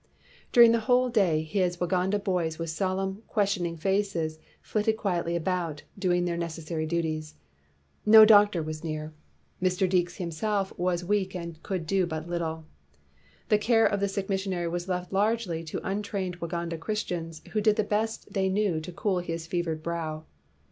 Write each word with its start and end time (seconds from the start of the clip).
During 0.51 0.71
the 0.71 0.79
whole 0.89 1.09
day 1.09 1.43
his 1.43 1.77
Waganda 1.77 2.17
boys 2.17 2.57
with 2.57 2.71
solemn, 2.71 3.21
questioning 3.27 3.77
faces 3.77 4.39
flitted 4.59 4.97
quietly 4.97 5.35
about, 5.35 5.83
doing 5.95 6.25
their 6.25 6.37
necessary 6.37 6.87
duties. 6.87 7.35
No 8.03 8.25
doctor 8.25 8.63
was 8.63 8.83
near. 8.83 9.13
Mr. 9.61 9.87
Deekes 9.87 10.15
himself 10.17 10.69
268 10.69 10.71
HE 10.73 10.73
LAYS 10.73 10.73
DOWN 10.73 10.73
HIS 10.73 10.73
TOOLS 10.73 10.79
was 10.79 11.09
weak 11.09 11.35
and 11.35 11.63
could 12.09 12.25
do 12.25 12.31
little. 12.31 12.65
The 13.49 13.57
care 13.59 13.85
of 13.85 13.99
the 13.99 14.07
sick 14.07 14.27
missionary 14.27 14.67
was 14.69 14.87
left 14.89 15.13
largely 15.13 15.63
to 15.65 15.85
un 15.87 16.01
trained 16.01 16.39
Waganda 16.39 16.79
Christians 16.79 17.43
who 17.51 17.61
did 17.61 17.75
the 17.75 17.83
best 17.83 18.33
they 18.33 18.49
knew 18.49 18.81
to 18.81 18.91
cool 18.91 19.19
his 19.19 19.45
fevered 19.45 19.83
brow. 19.83 20.23